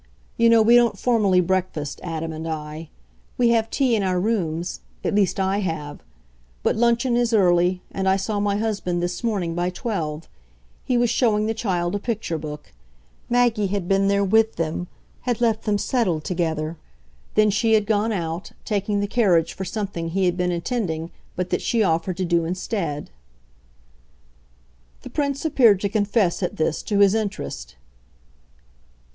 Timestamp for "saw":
8.17-8.39